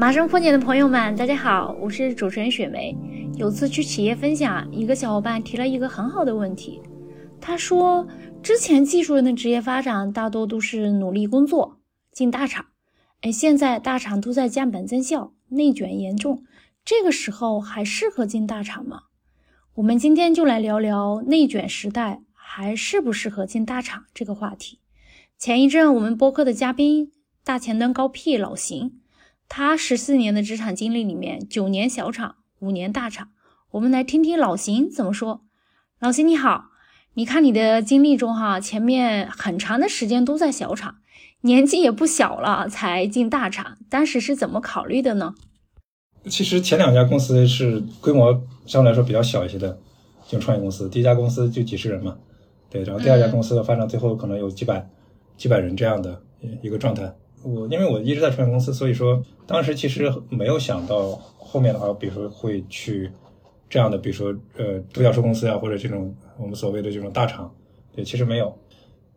[0.00, 2.96] 马上过年的朋友们，大家好，我是主持人雪梅。
[3.36, 6.80] 有次去企业分享，一个小伙伴提了一个很好的问题。
[7.38, 8.08] 他说，
[8.42, 11.76] 之前技术人的职业发展大多都是努力工作
[12.12, 12.64] 进大厂，
[13.20, 16.44] 哎，现在大厂都在降本增效，内卷严重，
[16.82, 19.02] 这个时候还适合进大厂吗？
[19.74, 24.78] 我们今天就来聊聊内卷时代还适不适合进大厂这个话题。
[25.38, 27.12] 前一阵我们播客的嘉宾
[27.44, 28.92] 大前端高 P 老邢。
[29.50, 33.30] 他十四年的职场经历里面，九年小厂，五年大厂。
[33.72, 35.42] 我们来听听老邢怎么说。
[35.98, 36.66] 老邢你好，
[37.14, 40.98] 你看你的经历中哈，前面很长的时间都在小厂，
[41.40, 45.34] 年纪也不小了，才进大厂，当时是怎么考虑的呢？
[46.26, 49.80] 其实前两家公司是规模相对来说比较小一些的
[50.28, 52.16] 这种创业公司，第一家公司就几十人嘛，
[52.70, 54.88] 对，然后第二家公司的发展最后可能有几百
[55.36, 56.22] 几百人这样的
[56.62, 57.12] 一个状态。
[57.42, 63.10] 我因为我一直在创业公司，所以说当时其实没有想到后面的话，比如说会去
[63.68, 67.50] 这样的，比如说呃独角兽公司啊，或者这种我们所谓的这种大厂，
[67.94, 68.54] 对，其实没有。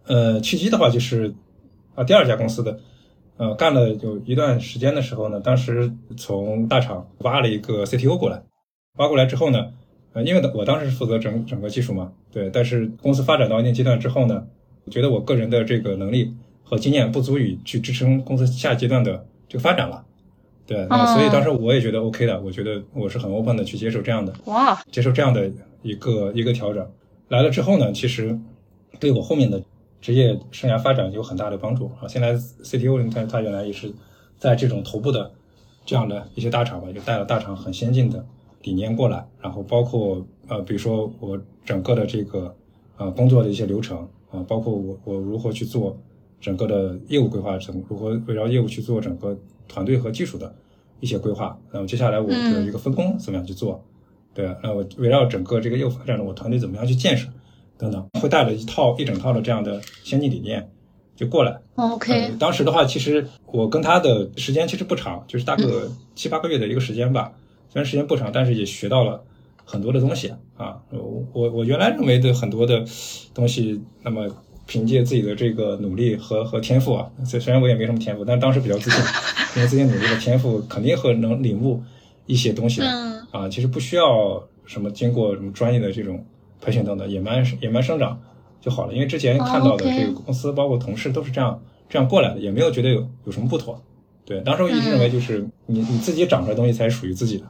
[0.06, 1.34] 呃，契机的话就是
[1.96, 2.80] 啊第二家公司的
[3.38, 8.44] 呃干了有一段时间的时候呢，当时从大厂挖了一个 CTO 过来，
[8.98, 9.74] 挖过来之后呢，
[10.14, 14.48] 呃因为我当时是负责整整个技术嘛，对，但是公司发展到一定阶段之后呢，
[14.86, 16.34] 我觉得我个人的这个能力。
[16.74, 20.04] 和经验不足以去支撑公司下阶段的这个发展了，
[20.66, 25.52] 对，那所以当时我也觉得 OK 的，我觉得我是很 open 的去接受这样的，哇，接受这样的
[25.84, 26.84] 一个一个调整。
[27.28, 28.40] 来了之后呢，其实
[29.00, 29.62] 对我后面的
[30.02, 32.08] 职业生涯发展有很大的帮助啊。
[32.08, 33.94] 现在 CTO 他他原来也是
[34.40, 35.32] 在这种头部的
[35.86, 38.26] 这样的一些大厂吧，就带了大厂很先进的
[38.64, 42.56] 理念过来，然后包括呃，比如说我整个的这个
[42.98, 45.96] 呃工作的一些流程啊，包括我我如何去做。
[46.44, 50.54] 整个的业务规划，怎如何围绕业务去做整个团队和技术的
[51.00, 51.58] 一些规划？
[51.72, 53.82] 那么接下来我的一个分工怎么样去做？
[54.34, 57.30] 对，那我围绕整个这个业务发展的我团队怎么样去建设？
[57.78, 60.70] 等等，会带着一套一整套的这样的先进理念
[61.16, 61.58] 就过来。
[61.76, 65.64] OK，当时的话，其实我跟他的时间其实不长，就是大概
[66.14, 67.32] 七八个月的一个时间吧。
[67.70, 69.24] 虽然时间不长，但是也学到了
[69.64, 70.82] 很多的东西啊。
[70.92, 72.84] 我我我原来认为的很多的
[73.34, 74.28] 东西，那么。
[74.66, 79.04] 凭借自己的这个努力和和天赋啊，虽虽然我也没什么天赋，但当时比较自信，
[79.58, 81.84] 因为自己努力的天赋肯定和能领悟
[82.26, 82.88] 一些东西的
[83.32, 86.26] 啊，其实不需要什么经过什么专业的这种
[86.62, 88.20] 培训等等，野蛮野蛮生长
[88.62, 88.94] 就好了。
[88.94, 93.82] 因为之前看到的这个公司，包括同事都是这样这样过来的，也没有觉得有有什么不妥。
[94.26, 97.46] 对，当时我一直认为就是你你自己长出来东西才属于自己的，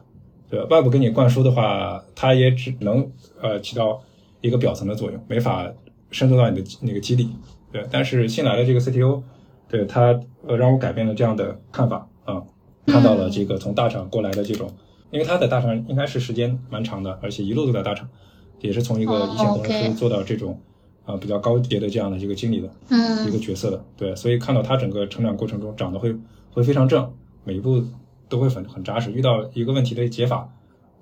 [0.50, 0.66] 对吧？
[0.72, 3.08] 外部给你灌输的话，它也只能
[3.40, 4.02] 呃起到
[4.42, 5.72] 一个表层的作用，没法。
[6.14, 7.28] 深入到你的那个基地，
[7.72, 9.24] 对，但是新来的这个 CTO，
[9.68, 12.42] 对他呃让我改变了这样的看法啊，
[12.86, 14.72] 看到了这个从大厂过来的这种，
[15.10, 18.08] 因为他在大厂应该是时间蛮长的，而且一路都在大厂，
[18.62, 20.60] 也是从一个一线公司做到这种
[21.04, 22.70] 啊比较高阶的这样的一个经理的
[23.28, 26.16] 一个角色的，对，所以看到他整个成长过程中长得会
[26.52, 27.12] 会非常正，
[27.44, 27.84] 每一步
[28.30, 30.48] 都会很很扎实，遇到一个问题的解法，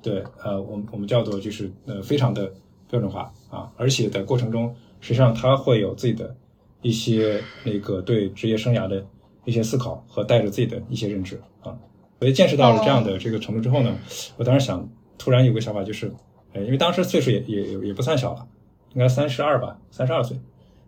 [0.02, 2.50] 对，呃，我们我们叫做就是呃非常的
[2.90, 4.74] 标准化啊，而且在过程中。
[5.01, 6.34] 实际上，他会有自己的
[6.81, 9.06] 一些那个对职业生涯的
[9.44, 11.78] 一些思考和带着自己的一些认知啊。
[12.19, 13.97] 所以见识到了这样的这个程度之后呢，
[14.38, 16.09] 我当时想，突然有个想法，就是，
[16.53, 18.47] 哎，因为当时岁数也也也也不算小了，
[18.94, 20.39] 应该三十二吧，三十二岁，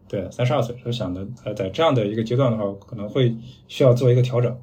[0.08, 3.36] 对，三十二岁，就想的，呃，在这样的一个阶段的话，可能会
[3.68, 4.56] 需要做一个调整。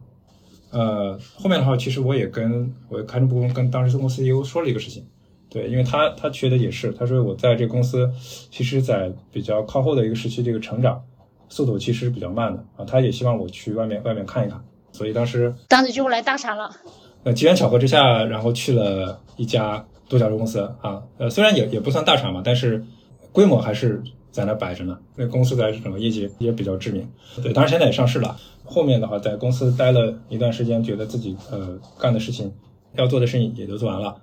[0.71, 5.05] 呃，后面的话，其实我也跟我开诚布公跟当时公司 CEO 说了一个事情。
[5.51, 8.09] 对，因为他他缺的也是，他说我在这个公司，
[8.51, 11.03] 其实，在比较靠后的一个时期，这个成长
[11.49, 12.85] 速度其实是比较慢的啊。
[12.85, 14.63] 他也希望我去外面外面看一看，
[14.93, 16.71] 所以当时当时就来大厂了。
[17.25, 21.03] 呃，机缘巧合之下，然后去了一家独角兽公司啊。
[21.19, 22.85] 呃，虽然也也不算大厂嘛，但是
[23.33, 24.01] 规模还是
[24.31, 24.97] 在那摆着呢。
[25.17, 27.07] 那公司在整个业绩也比较知名。
[27.43, 28.37] 对，当然现在也上市了。
[28.65, 32.53] 后面的话，在公司待了一段时间，觉得自己呃干的事情，
[32.95, 34.17] 要做的事情也都做完了。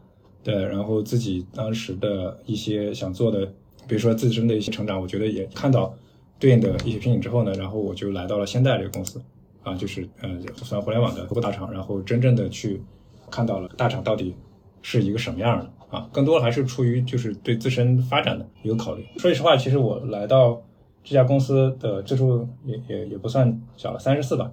[0.47, 3.45] 对，然后自己当时的一些想做的，
[3.85, 5.93] 比如说自身的一些成长，我觉得也看到
[6.39, 9.21] 对应的一些瓶颈之后呢，然后我就来到了现在这个公司，
[9.63, 12.81] 啊，就是呃，算互联网的头部大厂，然后真正的去
[13.29, 14.33] 看到了大厂到底
[14.81, 19.05] 是一个什么样的啊，更多还是出于就是对自身发展的一个考虑。
[19.17, 20.61] 说句实话，其实我来到
[21.03, 24.49] 这家公司的岁数也也也不算小了，三十四吧，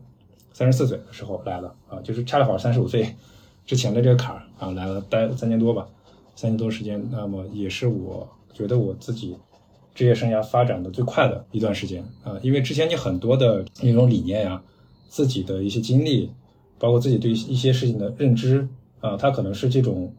[0.52, 3.14] 三十四岁的时候来了啊，就是恰好三十五岁。
[3.66, 5.88] 之前的这个坎儿啊，来了待三年多吧，
[6.34, 9.34] 三年多时间，那么也是我觉得我自己
[9.94, 14.62] 职业生涯发展的最快的一段时间啊，因为之前你很多的那种理念呀，
[15.08, 16.30] 自己的一些经历，
[16.78, 18.68] 包括自己对一些事情的认知
[19.00, 20.14] 啊，它可能是这种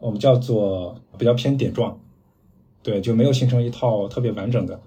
[0.00, 2.00] 我们叫做比较偏点状，
[2.82, 4.80] 对，就没有形成一套特别完整的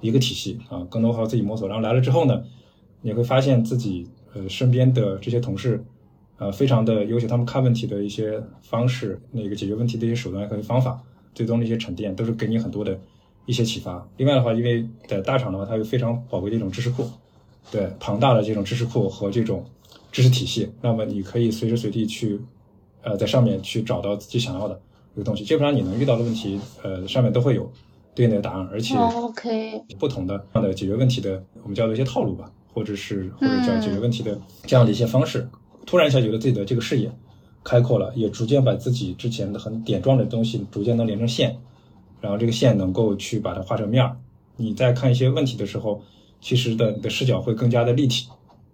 [0.00, 1.68] 一个体系啊，更多靠自己摸索。
[1.68, 2.42] 然后来了之后呢，
[3.02, 5.84] 你会发现自己呃身边的这些同事。
[6.38, 11.02] 呃，非常的优秀，他们看问题的一些方式，那个解决问题的一些手段和方法，
[11.34, 12.96] 最终的一些沉淀，都是给你很多的
[13.44, 14.08] 一些启发。
[14.16, 17.10] 另外的话，因为在大厂的话，它有非常宝贵的一种知识库，
[17.72, 19.64] 对庞大的这种知识库和这种
[20.12, 22.40] 知识体系，那么你可以随时随地去，
[23.02, 24.80] 呃，在上面去找到自己想要的
[25.16, 25.42] 一个东西。
[25.42, 27.68] 基本上你能遇到的问题，呃，上面都会有
[28.14, 35.48] 对应的答案，而且 OK 不同的这样的解决问题的，我们叫做一些套路吧，或者是或者叫解决问题的这样的一些方式。
[35.88, 37.10] 突然一下觉得自己的这个视野
[37.64, 41.56] 开阔了，也逐渐把自己之前的很点状的东西逐渐能连成线，
[42.20, 44.18] 然后这个线能够去把它画成面儿。
[44.56, 46.02] 你在看一些问题的时候，
[46.42, 48.28] 其实的你的视角会更加的立体。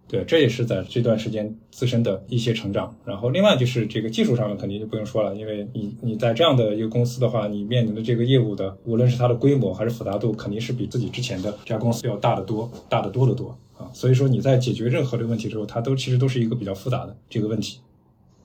[0.08, 2.92] 对，这也是在这段时间自身的一些成长。
[3.04, 13.56] 然后另外就是这个技术上面肯定就不用说了，因为你你在这样的一个公司的话，你面临的这个业务的，无论是它的规模还是复杂度，肯定是比自己之前的这家公司要大得多，大得多得多。
[13.76, 17.80] 啊，所以说你在解决任何的问题之后，它都其实都是一个比较复杂的这个问题。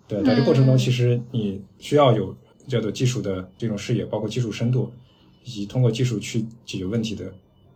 [0.08, 2.36] 对，在这过程中，其实你需要有
[2.68, 4.92] 叫做技术的这种视野，包括技术深度，
[5.44, 7.31] 以及通过技术去解决问题的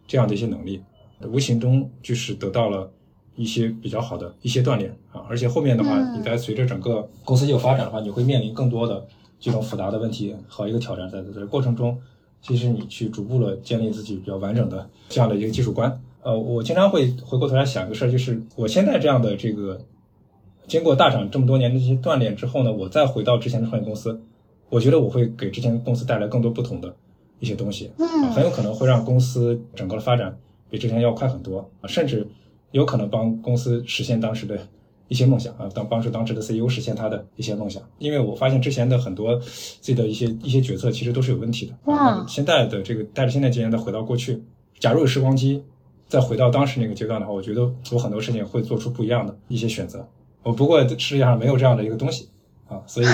[0.07, 0.81] 这样的一些能力，
[1.27, 2.91] 无形中就是得到了
[3.35, 5.21] 一些比较好的一些锻炼啊。
[5.29, 9.05] 而且后面的话，你在随着整个公司业务发展的话，你会面临更多的
[9.39, 12.01] 这种复杂的问题和一个挑战，在在过程中，
[12.41, 16.01] 其实你去逐步的建立自己比较完整的这样的一个技术观。
[16.23, 19.79] 呃，我经常会回过头来想一个事儿，就是我现在这样的这个，
[20.67, 24.21] 经过大厂这么多年的这些锻炼之后呢，我再回到之前的创业公司，
[24.69, 26.95] 我觉得我会给之前公司带来更多不同的
[27.39, 30.37] 一些东西，嗯，很有可能会让公司整个的发展
[30.69, 32.25] 比之前要快很多啊，甚至
[32.71, 34.57] 有可能帮公司实现当时的
[35.09, 44.41] 一些梦想啊，当帮助当时的 CEO 实现他的一些梦想，因为我发现之前的很多自己的一些一些决策其实都是有问题的，啊，现在的这个带着现在经验再回到过去，
[44.79, 45.61] 假如有时光机。
[46.13, 50.07] 再回到当时那个阶段的话，我觉得我很多事情会做出不一样的一些选择。
[50.43, 52.29] 我不过世界上没有这样的一个东西
[52.67, 53.05] 啊，所以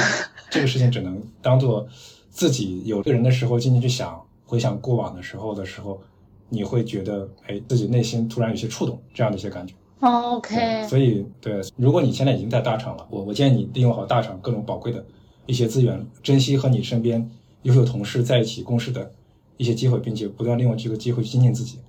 [0.49, 1.87] 这个事情只能当做
[2.29, 6.01] 自己有个人的时候静静去想，回想过往的时候的时候，
[6.49, 9.73] 你会觉得哎，自己内心突然有些触动，这样的一些感觉。
[10.01, 10.85] OK。
[10.89, 15.01] 所以对，如果你现在已经在大厂了，我我建议你利用好大厂各种宝贵的
[15.45, 17.31] 一些资源，珍惜和你身边
[17.61, 19.09] 优秀同事在一起共事的
[19.55, 21.79] 一些机会，并且不断利用这个机会去精进自己。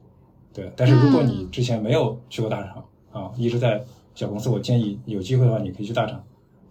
[0.53, 3.83] 对，但是如果你之前没有去过大厂啊，一直在
[4.15, 6.23] 小公司，我建议有机会的话，你可以去大厂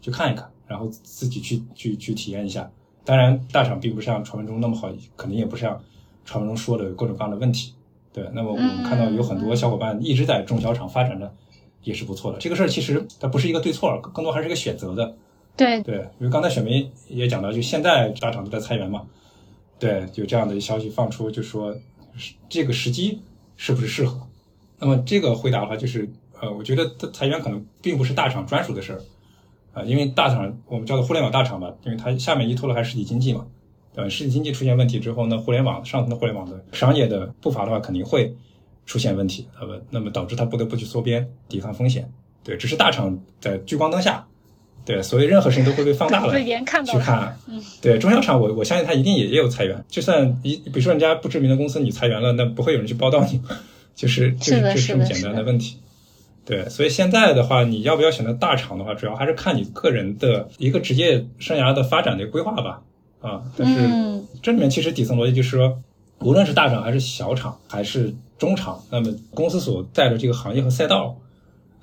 [0.02, 2.70] 去看一看，然后自己去去去体验一下。
[3.06, 5.82] 当然，大厂并不像传闻中那么好，肯定也不像
[6.26, 7.74] 传闻中说的各种各样的问题。
[8.12, 11.34] 对，那么我们看到有很多小伙伴一直在中小厂发展的，
[11.84, 12.38] 也是不错的。
[12.38, 15.16] 这个事儿其实它不是一个对错，更多还是一个选择的。
[15.56, 19.04] 对对，因为刚才雪梅也讲到，就现在大厂都在裁员嘛，
[19.80, 21.74] 对，有这样的消息放出，就说
[22.50, 23.22] 这个时机。
[23.62, 24.26] 是不是适合？
[24.80, 26.10] 那么这个回答的话，就是
[26.40, 29.02] 呃，我觉得裁员可能并不是大厂专属的事儿
[29.74, 33.46] 啊，因为大厂我们叫做互联网大厂吧，因为它下面依托的还是实体经济嘛，
[33.94, 34.10] 对吧？
[34.10, 38.34] 实体经济出现问题之后呢，互联网上层的互联网的商业的步伐的话，肯定会
[38.86, 42.10] 出现问题，那么那么导致它不得不去缩编，抵抗风险。
[42.46, 44.26] 对，只是大厂在聚光灯下。
[44.86, 46.34] 对，所以任何事情都会被放大了
[46.84, 47.38] 去看。
[47.48, 49.86] 嗯，对，中小厂我我相信它一定也也有裁员。
[49.88, 53.40] 就算一比如说人家不知名的公司你裁员了，那不会有人去报道你，
[53.94, 55.78] 就是就是就是这么简单的问题。
[56.44, 62.82] 对，所以现在的话，你要不要选择大厂的话，主要还是看你个人的一个职业生涯的发展的规划吧。
[63.22, 65.80] 啊，但是这里面其实底层逻辑就是说，
[66.22, 71.16] 无论是大厂还是小厂还是中厂，那么公司所在的这个行业和赛道，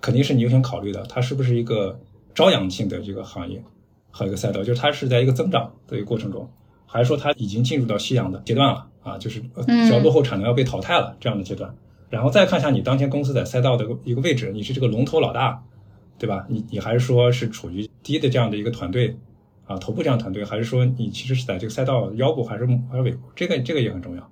[0.01, 2.01] 肯定是你优先考虑的，它是不是一个。
[2.37, 3.65] 朝阳性的这个行业
[4.11, 6.49] 和一个赛道，就是它是在一个增长的一个过程中，
[6.85, 9.17] 还是说它已经进入到夕阳的阶段了啊？
[9.17, 9.43] 就是
[9.89, 11.75] 叫落后产能要被淘汰了这样的阶段。
[12.11, 15.65] 然后再看一下你当前公司在赛道的一个位置，你是这个龙头老大，
[16.19, 16.45] 对吧？
[16.51, 19.17] 你你还是说是处于低的这样的一个团队
[19.65, 23.27] 啊，头部这样团队，还是说你其实是在这个赛道腰部还是还是尾部？
[23.35, 24.31] 这个这个也很重要。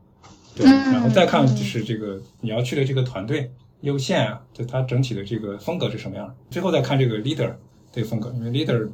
[0.54, 6.34] 对，然后再看就是这个你要去的这个团队优先啊，就它整体的这个风格是什么样？
[6.50, 7.54] 最后再看这个 leader。
[7.94, 8.88] 这个风格，因为 leader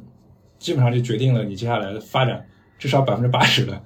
[0.59, 2.45] 基本上就决定了你接下来的发展
[2.77, 3.81] 至少百分之八十的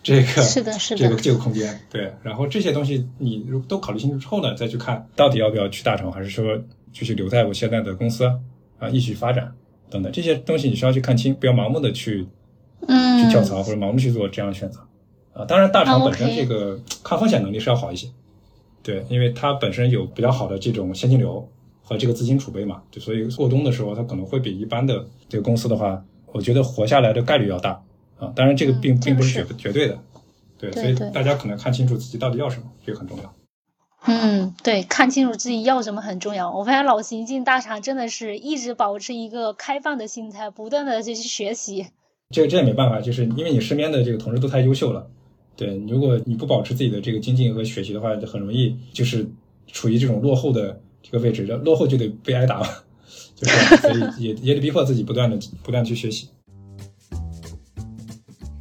[0.00, 1.80] 这个是的，是的，这个这个空间。
[1.90, 6.56] 对，然后这些东西你如都考虑清楚之后呢，再去看到底要不要去大厂，还是说
[6.92, 8.24] 继续留在我现在的公司
[8.78, 9.52] 啊，一起发展
[9.90, 12.28] 等等这些东西，你需要去看清，不要盲目的去
[12.86, 14.78] 嗯去跳槽或者盲目去做这样的选择
[15.32, 15.44] 啊。
[15.44, 18.06] 当然，大厂本身这个抗风险能力是要好一些，
[18.84, 21.50] 对，因为它本身有比较好的这种现金流。
[21.90, 27.82] 和这个资金储备嘛，就所以过冬的时候，它可能会比一般的这个公司的话，我觉得活下来的概率要大
[28.16, 28.32] 啊。
[28.36, 29.98] 当然，这个并并不是绝绝对的，
[30.56, 33.34] 对，所以大家可能看清楚自己到底要什么，这个很重要。
[34.06, 36.56] 嗯，对，看清楚自己要什么很重要。
[36.56, 41.88] 我发现老邢进大厂真的是一直保持一个开放的心态，不断的就去学习。
[42.30, 45.10] 这这也没办法，就是因为你身边的这个同事都太优秀了。
[45.56, 49.28] 对，如果你不保持自己的这个精进和学习的话，就很容易就是
[49.66, 50.80] 处于这种落后的。
[51.02, 52.66] 这个位置，落后就得被挨打嘛，
[53.34, 56.28] 就是， 所以也也得逼迫自己不断的不断去学习。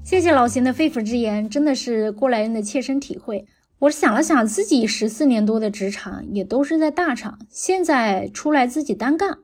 [0.04, 3.46] 谢谢老邢的肺腑之言，真的是过来人的切身体会。
[3.78, 9.38] 我想了想，自己十四年多的职场也都是在大厂，现在出来自己单干，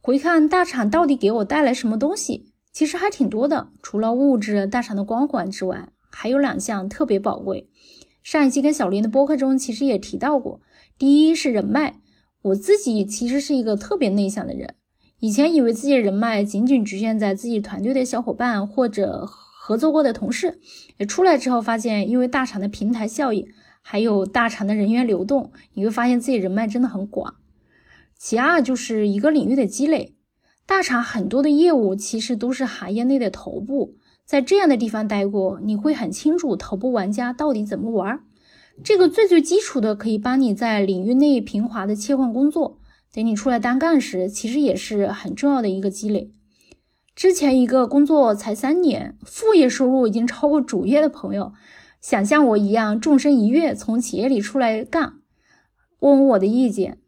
[0.00, 3.68] 回看大厂到底给我带来什么东西，其实还挺多的。
[3.82, 7.68] 除了物质大厂的光环之外，还有两项特别宝贵。
[8.22, 10.60] 上一期跟小林的播客中其实也提到过，
[10.98, 12.00] 第一是人脉。
[12.46, 14.76] 我自己其实是一个特别内向的人，
[15.18, 20.60] 以前以为自己的人脉仅仅局限在自己团队的小伙伴或者合作过的同事，
[20.98, 23.48] 也出来之后发现，因为大厂的平台效应，
[23.82, 27.34] 还有大厂的人员流动，你会发现自己人脉真的很广。
[28.16, 30.14] 其二就是一个领域的积累，
[30.66, 38.20] 大厂很多的业务其实都是行业内的头部，在这样的地方待过，你会很清楚头部玩家到底怎么玩。
[38.84, 42.78] 这个最最基础的，可以帮你在领域内平滑的切换工作。
[43.12, 46.30] 等你出来单干时，其实也是很重要的一个积累。
[47.14, 51.54] 之前一个工作才三年，副业收入已经超过主业的朋友，
[52.02, 55.14] 想像我一样纵身一跃从企业里出来干，
[56.00, 56.98] 问问我的意见，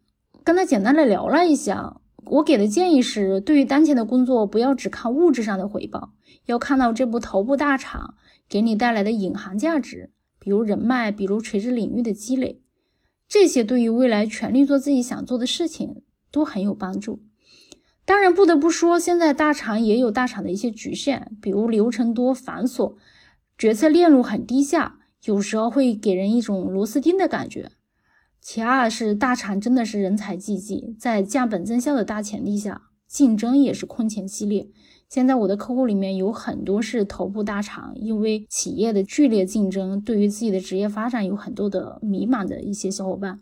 [0.43, 6.13] 跟他简单的聊了一下，我给的建议是：对于当前的工作，不要只看物质上的回报，
[6.47, 8.15] 要看到这部头部大厂
[8.49, 10.09] 给你带来的隐含价值。
[10.39, 12.61] 比如人脉，比如垂直领域的积累，
[13.27, 17.21] 这些对于未来全力做自己想做的事情都很有帮助。
[18.05, 22.95] 当然，不得不说，现在大厂也有大厂的一些局限，比如流程多繁琐，
[23.55, 27.69] 决策链路很低下，有时候会给人一种螺丝钉的感觉。
[28.41, 34.69] 其二是大厂真的是人才济济，在降本增效的大前提下，竞争也是空前激烈。
[35.09, 43.41] 现在我的客户里面有很多是头部大厂，因为企业的剧烈竞争，对于自己的职业发展有很多的迷茫的一些小伙伴。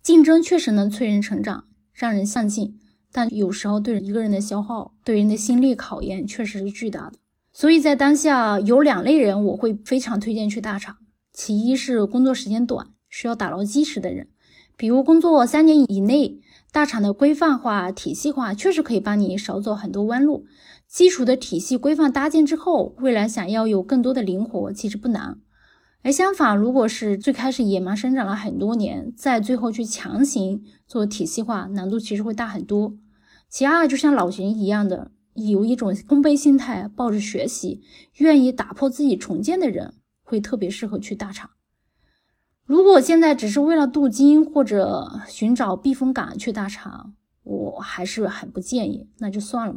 [0.00, 2.78] 竞争确实能催人成长，让人上进，
[3.10, 7.14] 但有时候对一个人的消耗，对人的心力考验确实是巨大的。
[7.52, 10.98] 所以在当下有两类人，我会非常推荐去大厂。
[11.32, 14.28] 其一是工作时间短，需要打牢基石的人，
[14.76, 16.38] 比如工作三年以内，
[16.70, 20.46] 大厂的规范化、体系化确实可以帮你少走很多弯路。
[20.92, 25.40] 基础的体系规范搭建之后，未来想要有更多的灵活，其实不难。
[26.02, 32.94] 而相反，如果是最开始野蛮生长了很多年，再最后去强行做体系化，难度其实会大很多。
[33.48, 37.80] 其二，就像老邢一样的，有一种空杯心态，抱着学习、
[38.18, 41.48] 愿意打破自己重建的人，会特别适合去大厂。
[42.66, 49.76] 如果现在只是为了镀金或者寻找避风港去大厂，我还是很不建议，那就算了。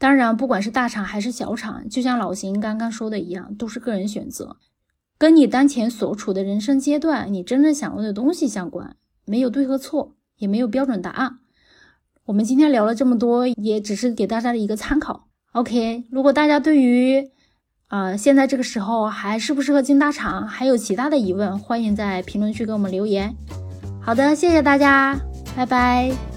[0.00, 4.56] 当然，不管是大厂还是小厂，就像老邢刚刚说的一样，都是个人选择，
[5.18, 11.40] 跟你当前所处的人生阶段、你真正想要的东西相关，没有对和错，也没有标准答案。
[12.24, 15.28] 我们今天聊了这么多，也只是给大家的一个参考。
[15.52, 17.30] OK，如果大家对于
[17.88, 23.36] 啊现在这个时候还适不适合进大厂，还有其他的疑问，欢迎在评论区给我们留言。
[24.00, 25.20] 好的，谢谢大家，
[25.54, 26.29] 拜拜。